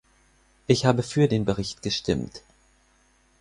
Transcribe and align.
Ich 0.65 0.87
habe 0.87 1.03
für 1.03 1.27
den 1.27 1.45
Bericht 1.45 1.83
gestimmt. 1.83 2.41